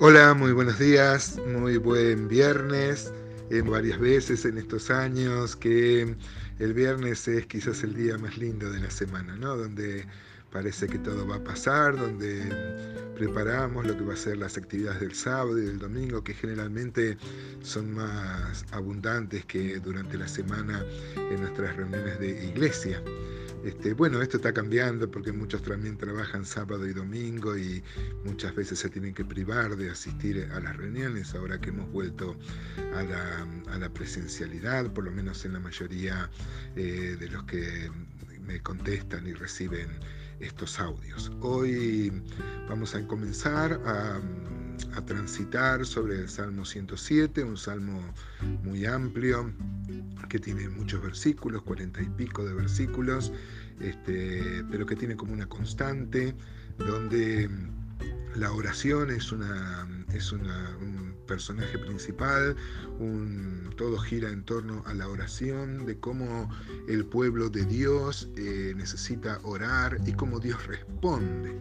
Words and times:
Hola, 0.00 0.32
muy 0.32 0.52
buenos 0.52 0.78
días, 0.78 1.40
muy 1.48 1.76
buen 1.76 2.28
viernes. 2.28 3.12
En 3.50 3.68
varias 3.68 3.98
veces 3.98 4.44
en 4.44 4.56
estos 4.56 4.90
años 4.90 5.56
que 5.56 6.14
el 6.60 6.72
viernes 6.72 7.26
es 7.26 7.46
quizás 7.46 7.82
el 7.82 7.94
día 7.96 8.16
más 8.16 8.38
lindo 8.38 8.70
de 8.70 8.78
la 8.78 8.90
semana, 8.90 9.34
¿no? 9.34 9.56
Donde 9.56 10.06
parece 10.52 10.86
que 10.86 10.98
todo 10.98 11.26
va 11.26 11.36
a 11.36 11.42
pasar, 11.42 11.96
donde 11.96 12.44
preparamos 13.16 13.88
lo 13.88 13.98
que 13.98 14.04
va 14.04 14.14
a 14.14 14.16
ser 14.16 14.36
las 14.36 14.56
actividades 14.56 15.00
del 15.00 15.16
sábado 15.16 15.58
y 15.58 15.62
del 15.62 15.80
domingo, 15.80 16.22
que 16.22 16.32
generalmente 16.32 17.18
son 17.62 17.92
más 17.92 18.64
abundantes 18.70 19.46
que 19.46 19.80
durante 19.80 20.16
la 20.16 20.28
semana 20.28 20.80
en 21.16 21.40
nuestras 21.40 21.76
reuniones 21.76 22.20
de 22.20 22.46
iglesia. 22.46 23.02
Este, 23.64 23.92
bueno, 23.92 24.22
esto 24.22 24.36
está 24.36 24.52
cambiando 24.52 25.10
porque 25.10 25.32
muchos 25.32 25.62
también 25.62 25.96
trabajan 25.96 26.44
sábado 26.44 26.86
y 26.86 26.92
domingo 26.92 27.56
y 27.56 27.82
muchas 28.24 28.54
veces 28.54 28.78
se 28.78 28.88
tienen 28.88 29.14
que 29.14 29.24
privar 29.24 29.76
de 29.76 29.90
asistir 29.90 30.48
a 30.52 30.60
las 30.60 30.76
reuniones 30.76 31.34
ahora 31.34 31.60
que 31.60 31.70
hemos 31.70 31.90
vuelto 31.90 32.36
a 32.94 33.02
la, 33.02 33.88
presencialidad, 33.88 34.92
por 34.92 35.04
lo 35.04 35.10
menos 35.10 35.44
en 35.44 35.54
la 35.54 35.60
mayoría 35.60 36.30
eh, 36.76 37.16
de 37.18 37.28
los 37.28 37.42
que 37.44 37.90
me 38.46 38.60
contestan 38.60 39.26
y 39.26 39.32
reciben 39.32 39.88
estos 40.40 40.78
audios. 40.78 41.32
Hoy 41.40 42.22
vamos 42.68 42.94
a 42.94 43.06
comenzar 43.06 43.80
a, 43.84 44.20
a, 44.94 45.04
transitar 45.04 45.84
sobre 45.84 46.16
el 46.16 46.28
Salmo 46.28 46.64
107, 46.64 47.42
un 47.42 47.56
salmo 47.56 48.00
muy 48.62 48.84
amplio 48.86 49.52
que 50.28 50.38
tiene 50.38 50.68
muchos 50.68 51.02
versículos, 51.02 51.62
cuarenta 51.62 52.02
y 52.02 52.08
pico 52.10 52.44
de 52.44 52.54
versículos, 52.54 53.32
este, 53.80 54.64
pero 54.70 54.86
que 54.86 54.96
tiene 54.96 55.16
como 55.16 55.32
una 55.32 55.48
constante 55.48 56.34
donde 56.78 57.48
la 58.36 58.52
oración 58.52 59.10
es, 59.10 59.32
una, 59.32 59.88
es 60.12 60.32
un 60.32 61.14
personaje 61.26 61.78
principal, 61.78 62.56
un, 62.98 63.70
todo 63.76 63.98
gira 63.98 64.30
en 64.30 64.44
torno 64.44 64.82
a 64.86 64.94
la 64.94 65.08
oración, 65.08 65.86
de 65.86 65.98
cómo 65.98 66.50
el 66.88 67.04
pueblo 67.04 67.48
de 67.48 67.64
Dios 67.64 68.28
eh, 68.36 68.74
necesita 68.76 69.38
orar 69.42 69.98
y 70.06 70.12
cómo 70.12 70.40
Dios 70.40 70.66
responde. 70.66 71.56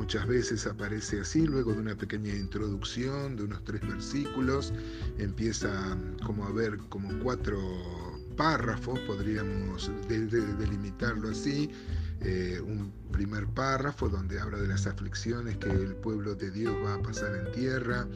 Muchas 0.00 0.26
veces 0.26 0.66
aparece 0.66 1.20
así, 1.20 1.46
luego 1.46 1.74
de 1.74 1.80
una 1.80 1.94
pequeña 1.94 2.34
introducción 2.34 3.36
de 3.36 3.44
unos 3.44 3.62
tres 3.64 3.82
versículos, 3.82 4.72
empieza 5.18 5.70
como 6.24 6.46
a 6.46 6.52
ver 6.52 6.78
como 6.88 7.22
cuatro 7.22 7.60
párrafos, 8.34 8.98
podríamos 9.00 9.90
delimitarlo 10.08 11.28
así, 11.28 11.70
eh, 12.22 12.62
un 12.66 12.90
primer 13.12 13.46
párrafo 13.48 14.08
donde 14.08 14.40
habla 14.40 14.56
de 14.56 14.68
las 14.68 14.86
aflicciones 14.86 15.58
que 15.58 15.68
el 15.68 15.94
pueblo 15.96 16.34
de 16.34 16.50
Dios 16.50 16.74
va 16.82 16.94
a 16.94 17.02
pasar 17.02 17.36
en 17.36 17.52
tierra 17.52 18.08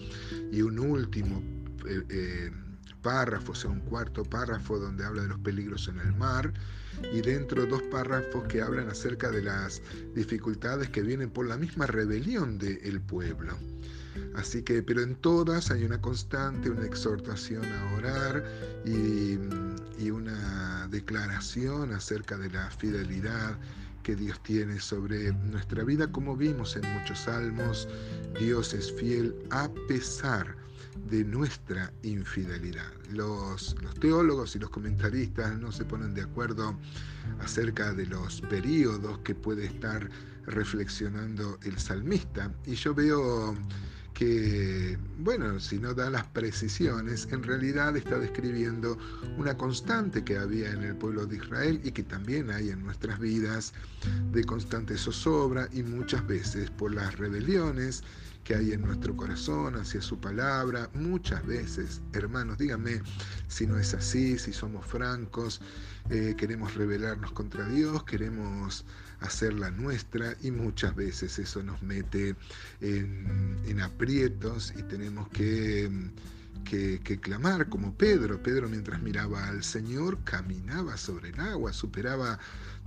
y 0.51 0.63
un 0.63 0.79
último 0.79 1.43
eh, 1.87 2.03
eh, 2.09 2.51
párrafo, 3.05 3.53
o 3.53 3.55
sea, 3.55 3.71
un 3.71 3.81
cuarto 3.81 4.25
párrafo 4.25 4.79
donde 4.79 5.05
habla 5.05 5.23
de 5.23 5.29
los 5.29 5.39
peligros 5.39 5.87
en 5.87 6.01
el 6.01 6.13
mar 6.15 6.53
y 7.13 7.21
dentro 7.21 7.67
dos 7.67 7.83
párrafos 7.83 8.45
que 8.49 8.63
hablan 8.63 8.89
acerca 8.89 9.31
de 9.31 9.43
las 9.43 9.83
dificultades 10.15 10.89
que 10.89 11.03
vienen 11.03 11.31
por 11.31 11.47
la 11.47 11.57
misma 11.57 11.87
rebelión 11.87 12.59
del 12.59 13.01
pueblo. 13.01 13.57
Así 14.35 14.63
que, 14.63 14.83
pero 14.83 15.03
en 15.03 15.15
todas 15.17 15.71
hay 15.71 15.85
una 15.85 16.01
constante, 16.01 16.71
una 16.71 16.87
exhortación 16.87 17.65
a 17.65 17.97
orar 17.97 18.45
y, 18.85 19.39
y 19.99 20.11
una 20.11 20.89
declaración 20.89 21.93
acerca 21.93 22.37
de 22.39 22.51
la 22.51 22.71
fidelidad 22.71 23.57
que 24.05 24.15
Dios 24.15 24.41
tiene 24.43 24.79
sobre 24.79 25.33
nuestra 25.33 25.83
vida, 25.83 26.13
como 26.13 26.37
vimos 26.37 26.77
en 26.77 26.83
muchos 26.93 27.21
salmos, 27.21 27.89
Dios 28.39 28.75
es 28.75 28.93
fiel 28.93 29.35
a 29.51 29.69
pesar 29.89 30.55
de 31.09 31.25
nuestra 31.25 31.91
infidelidad. 32.03 32.93
Los, 33.11 33.75
teólogos 34.01 34.55
y 34.55 34.59
los 34.59 34.69
comentaristas 34.71 35.59
no 35.59 35.73
se 35.73 35.87
ponen 35.87 36.15
de 36.15 36.23
acuerdo 36.23 36.79
acerca 37.41 37.93
de 37.95 38.07
los 38.07 38.43
periodos 38.43 39.19
que 39.21 39.35
puede 39.35 39.65
estar 39.65 40.09
reflexionando 40.47 41.59
el 41.63 41.79
salmista. 41.79 42.53
Y 42.67 42.75
yo 42.75 42.95
veo 42.95 43.57
que, 44.15 44.97
bueno, 45.19 45.59
si 45.59 45.79
no 45.79 45.93
da 45.93 46.09
las 46.09 46.25
precisiones, 46.29 47.29
en 47.33 47.43
realidad 47.43 47.97
está 47.97 48.19
describiendo 48.19 48.97
una 49.37 49.57
constante 49.57 50.25
que 50.25 50.39
había 50.39 50.71
en 50.71 50.85
el 50.85 50.97
pueblo 50.97 51.27
de 51.27 51.37
Israel 51.37 51.81
y 51.83 51.91
que 51.91 52.05
también 52.05 52.51
hay 52.51 52.71
en 52.71 52.85
nuestras 52.85 53.19
vidas 53.19 53.75
de 54.31 54.45
constante 54.45 54.97
zozobra 54.97 55.69
y 55.73 55.83
muchas 55.83 56.27
veces 56.27 56.71
por 56.71 56.95
las 56.95 57.19
rebeliones 57.19 58.05
que 58.45 58.55
hay 58.55 58.73
en 58.73 58.83
nuestro 58.83 59.17
corazón 59.17 59.75
hacia 59.75 60.01
su 60.03 60.21
palabra. 60.21 60.91
Muchas 60.95 61.45
veces, 61.47 62.03
hermanos, 62.13 62.59
díganme 62.59 63.01
si 63.49 63.67
no 63.67 63.79
es 63.79 63.95
así, 63.95 64.39
si 64.39 64.53
somos 64.53 64.87
francos, 64.87 65.61
eh, 66.11 66.35
queremos 66.37 66.75
rebelarnos 66.75 67.33
contra 67.33 67.67
Dios, 67.69 68.05
queremos 68.05 68.85
hacerla 69.21 69.71
nuestra 69.71 70.37
y 70.43 70.51
muchas 70.51 70.95
veces 70.95 71.39
eso 71.39 71.63
nos 71.63 71.83
mete 71.83 72.37
en, 72.81 73.59
en 73.67 73.81
aprietos 73.81 74.75
y 74.77 74.83
tenemos 74.83 75.29
que 75.31 75.91
que, 76.65 77.01
clamar 77.21 77.69
como 77.69 77.95
Pedro. 77.95 78.43
Pedro 78.43 78.69
mientras 78.69 79.03
miraba 79.03 79.49
al 79.49 79.63
Señor 79.63 80.19
caminaba 80.25 80.97
sobre 80.97 81.31
el 81.31 81.41
agua, 81.41 81.73
superaba 81.73 82.39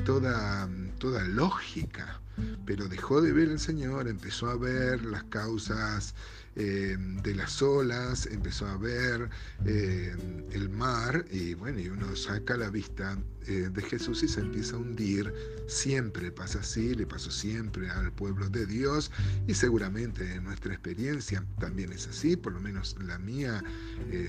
toda, 0.05 0.69
toda 0.99 1.23
lógica, 1.25 2.19
pero 2.65 2.87
dejó 2.87 3.21
de 3.21 3.33
ver 3.33 3.49
al 3.49 3.59
Señor, 3.59 4.07
empezó 4.07 4.49
a 4.49 4.57
ver 4.57 5.03
las 5.05 5.23
causas 5.25 6.15
eh, 6.59 6.97
de 7.21 7.35
las 7.35 7.61
olas, 7.61 8.25
empezó 8.25 8.65
a 8.65 8.77
ver 8.77 9.29
eh, 9.65 10.15
el 10.51 10.69
mar 10.69 11.23
y 11.29 11.53
bueno, 11.53 11.79
y 11.79 11.87
uno 11.87 12.15
saca 12.15 12.57
la 12.57 12.71
vista 12.71 13.15
eh, 13.45 13.69
de 13.71 13.81
Jesús 13.83 14.23
y 14.23 14.27
se 14.27 14.39
empieza 14.39 14.75
a 14.75 14.79
hundir. 14.79 15.31
Siempre 15.67 16.31
pasa 16.31 16.59
así, 16.59 16.95
le 16.95 17.05
pasó 17.05 17.29
siempre 17.29 17.91
al 17.91 18.11
pueblo 18.11 18.49
de 18.49 18.65
Dios 18.65 19.11
y 19.45 19.53
seguramente 19.53 20.33
en 20.33 20.45
nuestra 20.45 20.73
experiencia 20.73 21.45
también 21.59 21.93
es 21.93 22.07
así, 22.07 22.35
por 22.35 22.53
lo 22.53 22.59
menos 22.59 22.95
la 23.05 23.19
mía 23.19 23.63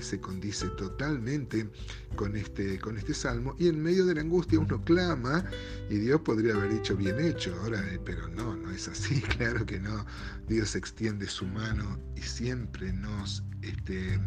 se 0.01 0.19
condice 0.19 0.67
totalmente 0.77 1.67
con 2.15 2.35
este, 2.35 2.77
con 2.79 2.97
este 2.97 3.13
salmo 3.13 3.55
y 3.57 3.69
en 3.69 3.81
medio 3.81 4.05
de 4.05 4.15
la 4.15 4.21
angustia 4.21 4.59
uno 4.59 4.81
clama 4.81 5.45
y 5.89 5.95
Dios 5.95 6.21
podría 6.21 6.53
haber 6.55 6.73
dicho 6.73 6.95
bien 6.95 7.19
hecho, 7.19 7.55
ahora, 7.61 7.83
pero 8.05 8.27
no, 8.27 8.55
no 8.55 8.69
es 8.69 8.87
así, 8.87 9.21
claro 9.37 9.65
que 9.65 9.79
no. 9.79 10.05
Dios 10.47 10.75
extiende 10.75 11.27
su 11.27 11.45
mano 11.45 11.99
y 12.19 12.21
siempre 12.21 12.91
nos 12.91 13.43
este, 13.61 14.19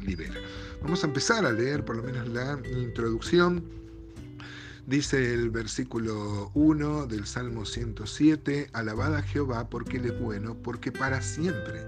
libera. 0.00 0.34
Vamos 0.82 1.04
a 1.04 1.06
empezar 1.06 1.44
a 1.46 1.52
leer 1.52 1.84
por 1.84 1.96
lo 1.96 2.02
menos 2.02 2.28
la 2.28 2.58
introducción. 2.76 3.64
Dice 4.86 5.34
el 5.34 5.50
versículo 5.50 6.50
1 6.54 7.06
del 7.06 7.26
Salmo 7.26 7.64
107, 7.64 8.70
alabada 8.72 9.18
a 9.18 9.22
Jehová 9.22 9.68
porque 9.68 9.96
Él 9.96 10.06
es 10.06 10.20
bueno, 10.20 10.56
porque 10.62 10.92
para 10.92 11.20
siempre 11.20 11.84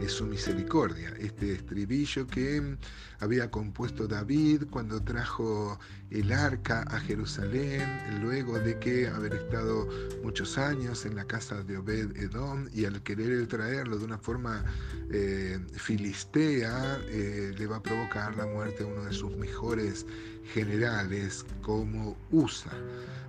es 0.00 0.12
su 0.12 0.26
misericordia. 0.26 1.12
Este 1.18 1.52
estribillo 1.54 2.26
que 2.26 2.76
había 3.20 3.50
compuesto 3.50 4.08
David 4.08 4.64
cuando 4.70 5.00
trajo 5.02 5.78
el 6.10 6.32
arca 6.32 6.82
a 6.90 6.98
Jerusalén, 7.00 7.86
luego 8.20 8.58
de 8.58 8.78
que 8.78 9.06
haber 9.06 9.34
estado 9.34 9.86
muchos 10.24 10.58
años 10.58 11.04
en 11.04 11.14
la 11.14 11.24
casa 11.24 11.62
de 11.62 11.76
Obed 11.76 12.16
Edom 12.16 12.66
y 12.72 12.86
al 12.86 13.02
querer 13.02 13.46
traerlo 13.46 13.98
de 13.98 14.04
una 14.06 14.18
forma 14.18 14.64
eh, 15.10 15.58
filistea, 15.74 16.98
eh, 17.08 17.54
le 17.56 17.66
va 17.66 17.76
a 17.76 17.82
provocar 17.82 18.36
la 18.36 18.46
muerte 18.46 18.82
a 18.82 18.86
uno 18.86 19.04
de 19.04 19.12
sus 19.12 19.36
mejores 19.36 20.06
generales 20.52 21.44
como 21.62 22.16
Usa. 22.30 22.72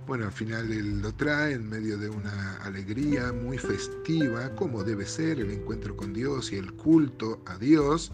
Bueno, 0.06 0.24
al 0.24 0.32
final 0.32 0.72
él 0.72 1.00
lo 1.00 1.12
trae 1.14 1.52
en 1.52 1.68
medio 1.68 1.96
de 1.96 2.08
una 2.08 2.56
alegría 2.64 3.32
muy 3.32 3.56
festiva, 3.56 4.52
como 4.56 4.82
debe 4.82 5.06
ser 5.06 5.38
el 5.38 5.50
encuentro 5.50 5.96
con 5.96 6.12
Dios 6.12 6.50
y 6.50 6.56
el 6.56 6.72
culto 6.72 7.40
a 7.46 7.56
Dios. 7.56 8.10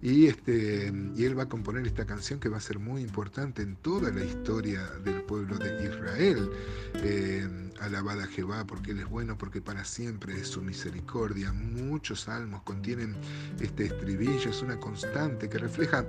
Y, 0.00 0.26
este, 0.26 0.92
y 1.16 1.24
él 1.24 1.36
va 1.36 1.44
a 1.44 1.48
componer 1.48 1.86
esta 1.86 2.06
canción 2.06 2.38
que 2.38 2.48
va 2.48 2.58
a 2.58 2.60
ser 2.60 2.78
muy 2.78 3.02
importante 3.02 3.62
en 3.62 3.76
toda 3.76 4.12
la 4.12 4.24
historia 4.24 4.86
del 5.04 5.22
pueblo 5.22 5.58
de 5.58 5.84
Israel. 5.84 6.50
Eh, 6.94 7.68
alabada 7.80 8.26
Jehová 8.26 8.66
porque 8.66 8.92
Él 8.92 9.00
es 9.00 9.08
bueno, 9.08 9.36
porque 9.38 9.60
para 9.60 9.84
siempre 9.84 10.38
es 10.38 10.48
su 10.48 10.62
misericordia. 10.62 11.52
Muchos 11.52 12.22
salmos 12.22 12.62
contienen 12.62 13.14
este 13.60 13.86
estribillo, 13.86 14.50
es 14.50 14.62
una 14.62 14.78
constante 14.78 15.48
que 15.48 15.58
refleja 15.58 16.04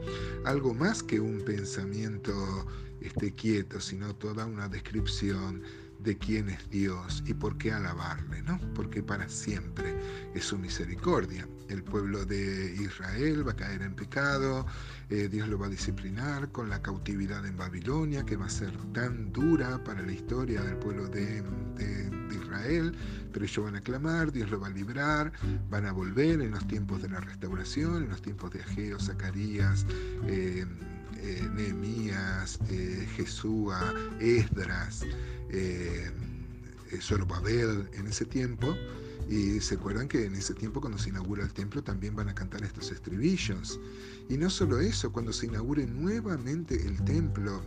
algo 0.46 0.74
más 0.74 1.04
que 1.04 1.20
un 1.20 1.42
pensamiento 1.42 2.34
este, 3.02 3.34
quieto, 3.34 3.80
sino 3.80 4.16
toda 4.16 4.46
una 4.46 4.68
descripción 4.68 5.64
de 6.00 6.18
quién 6.18 6.50
es 6.50 6.70
Dios 6.70 7.24
y 7.26 7.34
por 7.34 7.58
qué 7.58 7.72
alabarle, 7.72 8.42
¿no? 8.44 8.60
Porque 8.74 9.04
para 9.04 9.28
siempre 9.30 9.96
es 10.34 10.46
su 10.46 10.58
misericordia. 10.58 11.48
El 11.68 11.84
pueblo 11.84 12.26
de 12.26 12.74
Israel 12.80 13.48
va 13.48 13.52
a 13.52 13.56
caer 13.56 13.82
en 13.82 13.96
pecado, 13.96 14.66
eh, 15.10 15.28
Dios 15.30 15.48
lo 15.48 15.60
va 15.60 15.68
a 15.68 15.70
disciplinar 15.70 16.52
con 16.52 16.70
la 16.70 16.82
cautividad 16.82 17.46
en 17.46 17.58
Babilonia, 17.58 18.26
que 18.26 18.38
va 18.38 18.46
a 18.46 18.50
ser 18.50 18.76
tan 18.94 19.32
dura 19.32 19.84
para 19.84 20.02
la 20.02 20.12
historia 20.12 20.62
del 20.64 20.78
pueblo 20.78 21.08
de, 21.08 21.42
de 21.76 22.36
Israel, 22.36 22.96
pero 23.32 23.46
ellos 23.46 23.66
van 23.66 23.76
a 23.76 23.82
clamar, 23.82 24.32
Dios 24.32 24.50
lo 24.50 24.60
va 24.60 24.68
a 24.68 24.72
librar, 24.72 25.32
van 25.70 25.86
a 25.86 25.92
volver 25.92 26.42
en 26.42 26.52
los 26.52 26.68
tiempos 26.68 27.02
de 27.02 27.10
la 27.10 27.20
restauración, 27.20 28.04
en 28.04 28.10
los 28.10 28.22
tiempos 28.22 28.52
de 28.52 28.62
Ageo, 28.62 29.00
Zacarías, 29.00 29.86
eh, 30.28 30.66
eh, 31.18 31.48
Nehemías, 31.54 32.60
eh, 32.70 33.08
Jesúa, 33.16 33.94
Esdras, 34.20 35.06
eh, 35.50 36.12
Zorobabel 37.02 37.90
en 37.94 38.08
ese 38.08 38.26
tiempo. 38.26 38.76
Y 39.30 39.60
se 39.60 39.76
acuerdan 39.76 40.08
que 40.08 40.26
en 40.26 40.34
ese 40.34 40.56
tiempo 40.56 40.82
cuando 40.82 40.98
se 40.98 41.10
inaugura 41.10 41.44
el 41.44 41.54
templo 41.54 41.84
también 41.84 42.16
van 42.16 42.30
a 42.30 42.34
cantar 42.34 42.64
estos 42.64 42.92
estribillos. 42.92 43.80
Y 44.28 44.38
no 44.38 44.50
solo 44.50 44.80
eso, 44.80 45.12
cuando 45.12 45.32
se 45.32 45.46
inaugure 45.46 45.86
nuevamente 45.86 46.76
el 46.88 47.04
templo, 47.04 47.62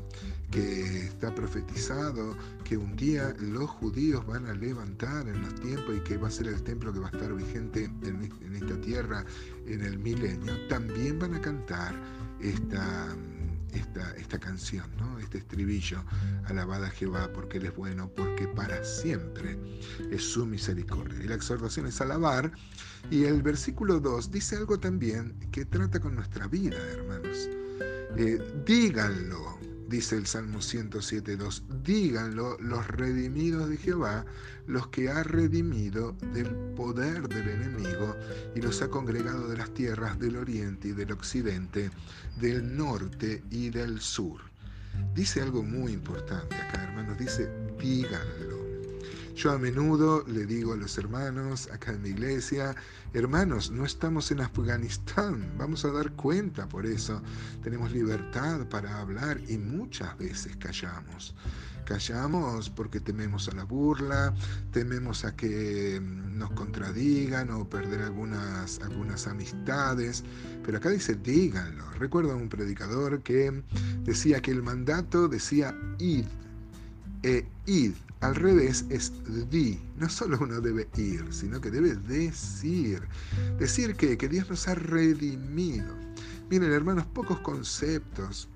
que 0.53 1.07
está 1.07 1.35
profetizado 1.35 2.37
que 2.63 2.77
un 2.77 2.95
día 2.95 3.35
los 3.41 3.71
judíos 3.71 4.25
van 4.27 4.47
a 4.47 4.53
levantar 4.53 5.27
en 5.27 5.41
los 5.41 5.55
tiempos 5.57 5.97
y 5.97 6.01
que 6.01 6.19
va 6.19 6.29
a 6.29 6.31
ser 6.31 6.47
el 6.49 6.63
templo 6.63 6.93
que 6.93 6.99
va 7.01 7.09
a 7.09 7.11
estar 7.11 7.35
vigente 7.35 7.85
en, 7.85 8.55
esta 8.55 8.81
tierra 8.83 9.25
en 9.67 9.83
el 9.83 9.99
milenio, 9.99 10.53
también 10.69 11.19
van 11.19 11.35
a 11.35 11.41
cantar 11.41 11.95
esta 12.41 13.17
esta, 13.73 14.15
esta 14.17 14.39
canción, 14.39 14.87
¿no? 14.99 15.19
este 15.19 15.39
estribillo, 15.39 16.03
alabada 16.45 16.91
Jehová 16.91 17.31
porque 17.33 17.59
Él 17.59 17.67
es 17.67 17.77
bueno, 17.77 18.11
porque 18.15 18.47
para 18.49 18.85
siempre 18.85 19.59
es 20.11 20.23
su 20.25 20.47
misericordia. 20.47 21.19
Y 21.23 21.29
la 21.29 21.35
exhortación 21.35 21.87
es 21.87 22.01
alabar, 22.01 22.53
y 23.11 23.25
el 23.25 23.43
versículo 23.43 24.01
2 24.01 24.31
dice 24.31 24.57
algo 24.57 24.79
también 24.79 25.35
que 25.51 25.65
trata 25.65 26.01
con 26.01 26.15
nuestra 26.15 26.47
vida, 26.47 26.79
hermanos. 26.93 27.49
Eh, 28.17 28.39
díganlo, 28.67 29.59
dice 29.93 30.17
el 30.17 30.27
Salmo 30.27 30.61
107.2, 30.61 31.83
díganlo 31.85 32.57
los 32.61 32.89
redimidos 32.89 33.69
de 33.69 33.77
Jehová, 33.77 34.25
los 34.67 34.87
que 34.89 35.11
ha 35.11 35.23
redimido 35.23 36.17
del 36.33 36.49
poder 36.75 37.29
del 37.29 37.47
enemigo 37.47 38.17
y 38.57 38.63
los 38.63 38.81
ha 38.81 38.89
congregado 38.89 39.49
de 39.49 39.59
las 39.59 39.75
tierras 39.75 40.19
del 40.19 40.37
oriente 40.37 40.89
y 40.89 40.93
del 40.93 41.13
occidente, 41.13 41.91
del 42.41 42.75
norte 42.75 43.45
y 43.51 43.69
del 43.69 44.01
sur. 44.01 44.41
Dice 45.15 45.43
algo 45.43 45.63
muy 45.63 45.93
importante 45.93 46.55
acá, 46.55 46.85
hermanos, 46.85 47.19
dice, 47.19 47.51
díganlo. 47.79 48.52
Yo 49.35 49.51
a 49.51 49.59
menudo 49.59 50.25
le 50.27 50.45
digo 50.45 50.75
a 50.75 50.77
los 50.77 50.99
hermanos 50.99 51.69
acá 51.73 51.93
en 51.93 52.03
mi 52.03 52.11
iglesia, 52.11 52.77
hermanos, 53.15 53.71
no 53.71 53.87
estamos 53.87 54.31
en 54.31 54.41
Afganistán, 54.41 55.51
vamos 55.57 55.87
a 55.87 55.91
dar 55.91 56.13
cuenta 56.13 56.69
por 56.69 56.85
eso. 56.85 57.23
Tenemos 57.63 57.93
libertad 57.93 58.69
para 58.69 59.01
hablar 59.01 59.41
y 59.49 59.57
muchas 59.57 60.17
veces 60.19 60.55
callamos. 60.57 61.35
Callamos 61.87 62.69
porque 62.69 63.01
tememos 63.01 63.49
a 63.49 63.55
la 63.55 63.65
burla, 63.65 64.35
tememos 64.71 65.25
a 65.25 65.35
que 65.35 65.99
nos 66.03 66.51
contradigan 66.51 67.51
o 67.51 67.69
perder 67.69 68.03
algunas, 68.03 68.81
algunas 68.81 69.27
amistades. 69.27 70.25
Pero 70.63 70.77
acá 70.77 70.91
dice, 70.91 71.15
díganlo. 71.15 71.91
Recuerdo 71.99 72.33
a 72.33 72.37
un 72.37 72.51
predicador 72.51 73.23
que 73.23 73.63
decía 74.05 74.43
que 74.43 74.51
el 74.51 74.63
mandato 74.63 75.27
decía 75.27 75.75
id, 75.99 76.27
e 77.23 77.47
id 77.67 77.95
al 78.21 78.37
revés 78.37 78.85
es 78.89 79.13
di. 79.51 79.81
No 79.97 80.09
solo 80.09 80.39
uno 80.41 80.61
debe 80.61 80.89
ir, 80.97 81.27
sino 81.33 81.61
que 81.61 81.71
debe 81.71 81.95
decir. 81.97 83.03
Decir 83.59 83.97
que, 83.97 84.17
que 84.17 84.29
Dios 84.29 84.49
nos 84.49 84.69
ha 84.69 84.77
redimido. 84.77 85.95
Miren, 86.49 86.73
hermanos, 86.73 87.07
pocos 87.07 87.41
conceptos 87.41 88.49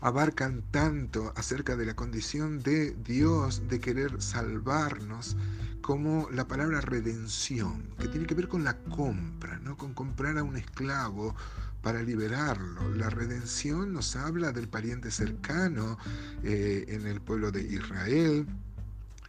abarcan 0.00 0.62
tanto 0.70 1.32
acerca 1.36 1.76
de 1.76 1.86
la 1.86 1.96
condición 1.96 2.60
de 2.60 2.92
Dios 3.04 3.62
de 3.68 3.80
querer 3.80 4.22
salvarnos 4.22 5.36
como 5.80 6.28
la 6.30 6.46
palabra 6.46 6.80
redención, 6.80 7.82
que 7.98 8.08
tiene 8.08 8.26
que 8.26 8.34
ver 8.34 8.48
con 8.48 8.62
la 8.62 8.76
compra, 8.76 9.58
¿no? 9.58 9.76
con 9.76 9.94
comprar 9.94 10.38
a 10.38 10.42
un 10.42 10.56
esclavo 10.56 11.34
para 11.82 12.02
liberarlo. 12.02 12.94
La 12.94 13.10
redención 13.10 13.92
nos 13.92 14.14
habla 14.14 14.52
del 14.52 14.68
pariente 14.68 15.10
cercano 15.10 15.98
eh, 16.44 16.84
en 16.88 17.06
el 17.06 17.20
pueblo 17.20 17.50
de 17.50 17.62
Israel 17.62 18.46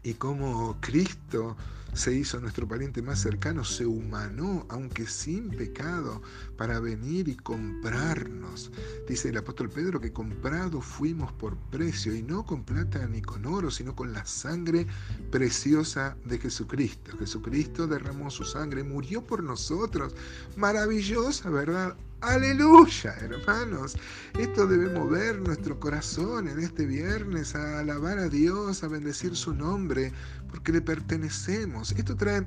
y 0.03 0.13
cómo 0.13 0.77
Cristo 0.79 1.55
se 1.93 2.13
hizo 2.13 2.39
nuestro 2.39 2.67
pariente 2.67 3.01
más 3.01 3.19
cercano, 3.19 3.63
se 3.63 3.85
humanó, 3.85 4.65
aunque 4.69 5.05
sin 5.05 5.49
pecado, 5.49 6.21
para 6.57 6.79
venir 6.79 7.27
y 7.27 7.35
comprarnos. 7.35 8.71
Dice 9.07 9.29
el 9.29 9.37
apóstol 9.37 9.69
Pedro 9.69 9.99
que 9.99 10.13
comprado 10.13 10.81
fuimos 10.81 11.31
por 11.33 11.57
precio, 11.71 12.15
y 12.15 12.21
no 12.21 12.45
con 12.45 12.63
plata 12.63 13.05
ni 13.07 13.21
con 13.21 13.45
oro, 13.45 13.71
sino 13.71 13.95
con 13.95 14.13
la 14.13 14.25
sangre 14.25 14.87
preciosa 15.31 16.15
de 16.25 16.37
Jesucristo. 16.39 17.17
Jesucristo 17.17 17.87
derramó 17.87 18.29
su 18.29 18.43
sangre, 18.43 18.83
murió 18.83 19.25
por 19.25 19.43
nosotros. 19.43 20.15
Maravillosa, 20.55 21.49
¿verdad? 21.49 21.95
Aleluya, 22.21 23.15
hermanos. 23.21 23.95
Esto 24.37 24.67
debe 24.67 24.93
mover 24.93 25.39
nuestro 25.39 25.79
corazón 25.79 26.49
en 26.49 26.59
este 26.59 26.85
viernes 26.85 27.55
a 27.55 27.79
alabar 27.79 28.19
a 28.19 28.27
Dios, 28.27 28.83
a 28.83 28.89
bendecir 28.89 29.37
su 29.37 29.53
nombre, 29.53 30.11
porque 30.51 30.73
le 30.73 30.81
pertenecemos. 30.81 31.78
Esto 31.81 32.15
trae 32.15 32.45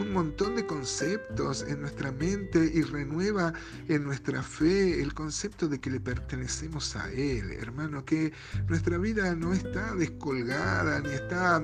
un 0.00 0.12
montón 0.12 0.56
de 0.56 0.66
conceptos 0.66 1.62
en 1.68 1.80
nuestra 1.82 2.10
mente 2.10 2.70
y 2.74 2.82
renueva 2.82 3.52
en 3.88 4.02
nuestra 4.02 4.42
fe 4.42 5.00
el 5.00 5.14
concepto 5.14 5.68
de 5.68 5.80
que 5.80 5.90
le 5.90 6.00
pertenecemos 6.00 6.96
a 6.96 7.10
Él, 7.12 7.52
hermano, 7.52 8.04
que 8.04 8.32
nuestra 8.68 8.98
vida 8.98 9.34
no 9.36 9.52
está 9.52 9.94
descolgada 9.94 11.00
ni 11.00 11.10
está 11.10 11.62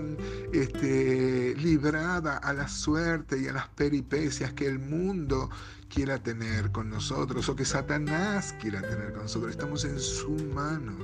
este, 0.53 1.55
librada 1.57 2.39
a 2.39 2.53
la 2.53 2.69
suerte 2.69 3.39
y 3.41 3.49
a 3.49 3.53
las 3.53 3.69
peripecias 3.69 4.53
que 4.53 4.67
el 4.67 4.79
mundo 4.79 5.51
quiera 5.89 6.23
tener 6.23 6.71
con 6.71 6.89
nosotros 6.89 7.49
o 7.49 7.57
que 7.57 7.65
Satanás 7.65 8.55
quiera 8.61 8.81
tener 8.83 9.13
con 9.13 9.23
nosotros. 9.23 9.51
Estamos 9.51 9.85
en 9.85 9.99
su 9.99 10.31
mano. 10.55 10.97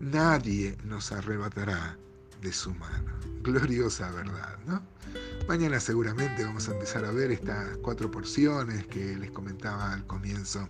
Nadie 0.00 0.76
nos 0.84 1.12
arrebatará 1.12 1.96
de 2.42 2.52
su 2.52 2.74
mano. 2.74 3.18
Gloriosa 3.42 4.10
verdad, 4.10 4.58
¿no? 4.66 4.82
Mañana 5.48 5.80
seguramente 5.80 6.44
vamos 6.44 6.68
a 6.68 6.72
empezar 6.72 7.04
a 7.04 7.10
ver 7.10 7.30
estas 7.30 7.76
cuatro 7.78 8.10
porciones 8.10 8.86
que 8.86 9.16
les 9.16 9.30
comentaba 9.30 9.92
al 9.92 10.06
comienzo 10.06 10.68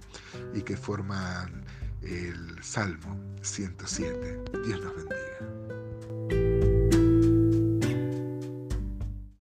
y 0.54 0.62
que 0.62 0.76
forman 0.76 1.64
el 2.02 2.62
Salmo 2.62 3.18
107. 3.42 4.42
Dios 4.64 4.80
nos 4.80 4.96
bendiga. 4.96 5.31